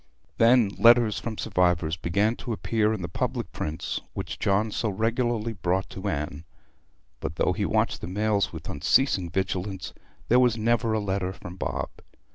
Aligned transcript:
Then 0.39 0.69
letters 0.79 1.19
from 1.19 1.37
survivors 1.37 1.95
began 1.95 2.35
to 2.37 2.53
appear 2.53 2.91
in 2.91 3.03
the 3.03 3.07
public 3.07 3.51
prints 3.51 4.01
which 4.15 4.39
John 4.39 4.71
so 4.71 4.89
regularly 4.89 5.53
brought 5.53 5.91
to 5.91 6.09
Anne; 6.09 6.43
but 7.19 7.35
though 7.35 7.53
he 7.53 7.65
watched 7.65 8.01
the 8.01 8.07
mails 8.07 8.51
with 8.51 8.67
unceasing 8.67 9.29
vigilance 9.29 9.93
there 10.27 10.39
was 10.39 10.57
never 10.57 10.93
a 10.93 10.99
letter 10.99 11.31
from 11.31 11.55
Bob. 11.55 11.91